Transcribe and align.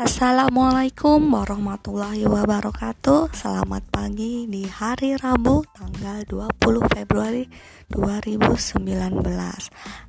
Assalamualaikum 0.00 1.28
warahmatullahi 1.28 2.24
wabarakatuh. 2.24 3.36
Selamat 3.36 3.84
pagi 3.92 4.48
di 4.48 4.64
hari 4.64 5.12
Rabu 5.12 5.60
tanggal 5.76 6.24
20 6.24 6.56
Februari 6.88 7.44
2019 7.92 8.80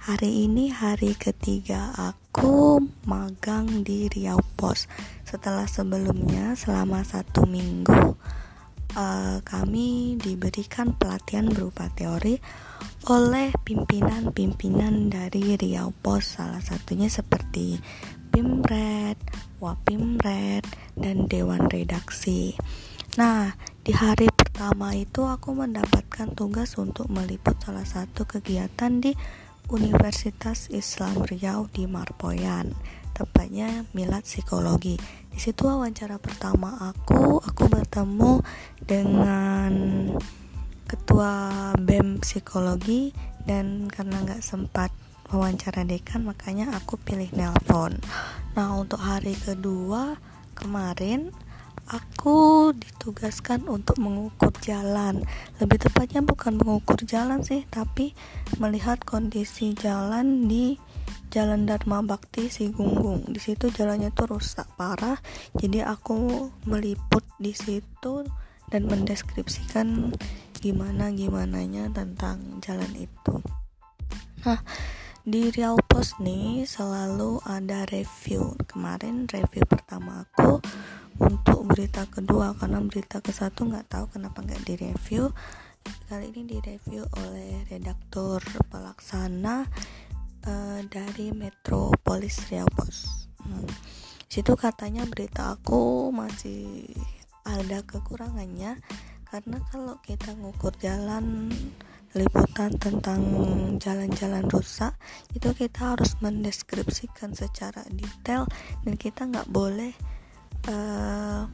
Hari 0.08 0.32
ini 0.48 0.72
hari 0.72 1.12
ketiga 1.20 1.92
aku 2.00 2.80
magang 3.04 3.84
di 3.84 4.08
Riau 4.08 4.40
Pos. 4.56 4.88
Setelah 5.28 5.68
sebelumnya 5.68 6.56
selama 6.56 7.04
satu 7.04 7.44
minggu 7.44 8.16
uh, 8.96 9.44
Kami 9.44 10.16
diberikan 10.16 10.96
pelatihan 10.96 11.52
berupa 11.52 11.92
teori 11.92 12.40
oleh 13.12 13.52
pimpinan-pimpinan 13.68 15.12
dari 15.12 15.60
Riau 15.60 15.92
Pos. 15.92 16.40
Salah 16.40 16.64
satunya 16.64 17.12
seperti 17.12 17.76
Pimret, 18.32 19.20
Wapimret, 19.62 20.66
dan 20.98 21.30
Dewan 21.30 21.70
Redaksi. 21.70 22.58
Nah, 23.22 23.54
di 23.86 23.94
hari 23.94 24.26
pertama 24.34 24.98
itu 24.98 25.22
aku 25.22 25.54
mendapatkan 25.54 26.34
tugas 26.34 26.82
untuk 26.82 27.06
meliput 27.14 27.62
salah 27.62 27.86
satu 27.86 28.26
kegiatan 28.26 28.98
di 28.98 29.14
Universitas 29.70 30.68
Islam 30.74 31.22
Riau 31.22 31.70
di 31.70 31.86
Marpoyan, 31.86 32.74
tepatnya 33.14 33.86
Milad 33.94 34.26
Psikologi. 34.26 34.98
Di 35.30 35.40
situ 35.40 35.70
wawancara 35.70 36.18
pertama 36.18 36.82
aku, 36.82 37.40
aku 37.40 37.64
bertemu 37.70 38.42
dengan 38.82 39.72
ketua 40.90 41.72
BEM 41.78 42.20
Psikologi 42.20 43.16
dan 43.46 43.88
karena 43.88 44.26
nggak 44.26 44.44
sempat 44.44 44.92
wawancara 45.32 45.88
dekan 45.88 46.28
makanya 46.28 46.76
aku 46.76 47.00
pilih 47.00 47.32
nelpon 47.32 47.96
nah 48.52 48.76
untuk 48.76 49.00
hari 49.00 49.36
kedua 49.36 50.20
kemarin 50.56 51.32
aku 51.88 52.72
ditugaskan 52.76 53.68
untuk 53.68 54.00
mengukur 54.00 54.52
jalan 54.64 55.24
lebih 55.60 55.80
tepatnya 55.80 56.24
bukan 56.24 56.60
mengukur 56.60 57.00
jalan 57.04 57.44
sih 57.44 57.68
tapi 57.68 58.16
melihat 58.60 59.04
kondisi 59.04 59.76
jalan 59.76 60.48
di 60.52 60.80
Jalan 61.32 61.64
Dharma 61.64 62.04
Bakti 62.04 62.52
Sigunggung. 62.52 63.24
Di 63.32 63.40
situ 63.40 63.72
jalannya 63.72 64.12
tuh 64.12 64.36
rusak 64.36 64.68
parah. 64.76 65.16
Jadi 65.56 65.80
aku 65.80 66.52
meliput 66.68 67.24
di 67.40 67.56
situ 67.56 68.28
dan 68.68 68.84
mendeskripsikan 68.84 70.12
gimana 70.60 71.08
gimananya 71.16 71.88
tentang 71.96 72.60
jalan 72.60 72.92
itu. 73.00 73.40
Nah, 74.44 74.60
di 75.22 75.54
Riau 75.54 75.78
Post 75.86 76.18
nih 76.18 76.66
selalu 76.66 77.38
ada 77.46 77.86
review. 77.94 78.58
Kemarin 78.66 79.30
review 79.30 79.62
pertama 79.70 80.26
aku 80.26 80.58
untuk 81.22 81.70
berita 81.70 82.10
kedua 82.10 82.58
karena 82.58 82.82
berita 82.82 83.22
ke 83.22 83.30
satu 83.30 83.70
nggak 83.70 83.86
tahu 83.86 84.06
kenapa 84.18 84.42
nggak 84.42 84.66
direview. 84.66 85.30
Kali 86.10 86.34
ini 86.34 86.58
direview 86.58 87.06
oleh 87.22 87.62
redaktur 87.70 88.42
pelaksana 88.74 89.70
uh, 90.50 90.80
dari 90.90 91.30
Metropolis 91.30 92.50
Riau 92.50 92.70
Post. 92.74 93.30
Hmm. 93.42 93.66
situ 94.32 94.54
katanya 94.54 95.04
berita 95.10 95.58
aku 95.58 96.14
masih 96.14 96.88
ada 97.42 97.82
kekurangannya 97.84 98.78
karena 99.28 99.58
kalau 99.74 99.98
kita 100.06 100.32
ngukur 100.38 100.72
jalan 100.78 101.50
liputan 102.12 102.76
tentang 102.76 103.22
jalan-jalan 103.80 104.44
rusak 104.52 104.96
itu 105.32 105.56
kita 105.56 105.96
harus 105.96 106.20
mendeskripsikan 106.20 107.32
secara 107.32 107.88
detail 107.88 108.44
dan 108.84 108.94
kita 109.00 109.28
nggak 109.28 109.48
boleh 109.48 109.96
uh, 110.68 111.48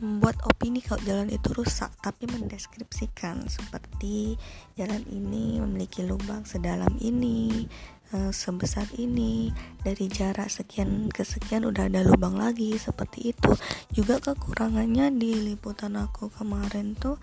membuat 0.00 0.36
opini 0.44 0.84
kalau 0.84 1.00
jalan 1.06 1.30
itu 1.30 1.48
rusak 1.54 1.92
tapi 2.00 2.28
mendeskripsikan 2.28 3.46
seperti 3.46 4.36
jalan 4.76 5.00
ini 5.08 5.62
memiliki 5.62 6.02
lubang 6.04 6.44
sedalam 6.44 6.92
ini 7.00 7.64
uh, 8.12 8.32
sebesar 8.34 8.84
ini 9.00 9.54
dari 9.80 10.10
jarak 10.10 10.50
sekian 10.50 11.08
ke 11.08 11.22
sekian 11.22 11.64
udah 11.64 11.88
ada 11.88 12.04
lubang 12.04 12.36
lagi 12.36 12.74
seperti 12.76 13.32
itu. 13.32 13.52
Juga 13.94 14.20
kekurangannya 14.20 15.14
di 15.14 15.54
liputan 15.54 15.96
aku 15.96 16.28
kemarin 16.30 16.98
tuh 16.98 17.16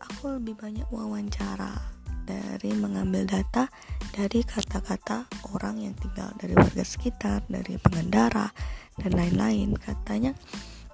aku 0.00 0.40
lebih 0.40 0.56
banyak 0.56 0.88
wawancara 0.88 1.76
dari 2.24 2.72
mengambil 2.72 3.26
data 3.26 3.68
dari 4.14 4.40
kata-kata 4.46 5.28
orang 5.52 5.82
yang 5.82 5.94
tinggal 5.98 6.30
dari 6.38 6.56
warga 6.56 6.84
sekitar, 6.84 7.44
dari 7.50 7.76
pengendara 7.76 8.48
dan 8.96 9.12
lain-lain. 9.12 9.76
Katanya 9.76 10.32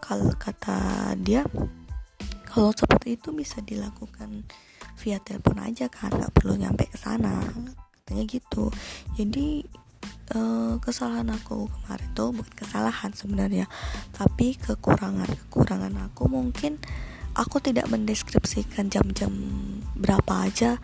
kalau 0.03 0.33
kata 0.35 1.13
dia 1.21 1.47
kalau 2.47 2.73
seperti 2.73 3.21
itu 3.21 3.37
bisa 3.37 3.61
dilakukan 3.61 4.49
via 4.97 5.21
telepon 5.21 5.61
aja 5.61 5.93
kan, 5.93 6.09
nggak 6.09 6.33
perlu 6.33 6.57
nyampe 6.57 6.89
ke 6.89 6.97
sana. 6.97 7.45
Katanya 8.01 8.25
gitu. 8.25 8.73
Jadi 9.13 9.61
eh, 10.33 10.75
kesalahan 10.81 11.37
aku 11.37 11.69
kemarin 11.69 12.09
tuh 12.17 12.33
bukan 12.33 12.55
kesalahan 12.57 13.13
sebenarnya, 13.13 13.69
tapi 14.17 14.57
kekurangan 14.57 15.29
kekurangan 15.47 15.95
aku 16.09 16.33
mungkin 16.33 16.81
aku 17.37 17.61
tidak 17.61 17.87
mendeskripsikan 17.93 18.89
jam-jam 18.89 19.33
berapa 19.93 20.49
aja 20.49 20.81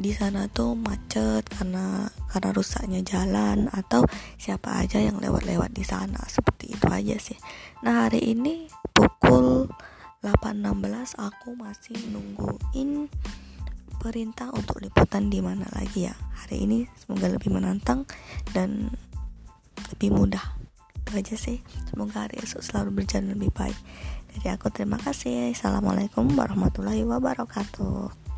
di 0.00 0.16
sana 0.16 0.48
tuh 0.48 0.72
macet 0.76 1.44
karena 1.48 2.08
karena 2.32 2.48
rusaknya 2.56 3.00
jalan 3.04 3.68
atau 3.68 4.04
siapa 4.40 4.80
aja 4.80 4.96
yang 4.96 5.20
lewat-lewat 5.20 5.76
di 5.76 5.84
sana 5.84 6.20
seperti 6.24 6.72
itu 6.72 6.86
aja 6.88 7.16
sih. 7.20 7.36
Nah 7.84 8.08
hari 8.08 8.32
ini 8.32 8.68
pukul 8.96 9.68
8.16 10.24 11.20
aku 11.20 11.56
masih 11.56 11.96
nungguin 12.12 13.08
perintah 14.00 14.48
untuk 14.56 14.80
liputan 14.80 15.28
di 15.28 15.44
mana 15.44 15.68
lagi 15.76 16.08
ya. 16.08 16.16
Hari 16.44 16.64
ini 16.64 16.88
semoga 16.96 17.28
lebih 17.28 17.52
menantang 17.52 18.08
dan 18.56 18.88
lebih 19.92 20.16
mudah. 20.16 20.59
Itu 21.10 21.18
aja 21.26 21.34
sih. 21.34 21.58
Semoga 21.90 22.22
hari 22.22 22.38
esok 22.38 22.62
selalu 22.62 23.02
berjalan 23.02 23.34
lebih 23.34 23.50
baik. 23.50 23.74
Jadi 24.30 24.46
aku 24.54 24.70
terima 24.70 24.94
kasih. 24.94 25.50
Assalamualaikum 25.50 26.22
warahmatullahi 26.38 27.02
wabarakatuh. 27.02 28.29